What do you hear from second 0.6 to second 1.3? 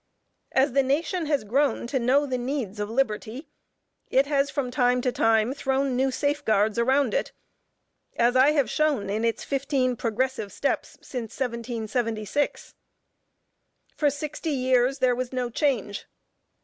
the nation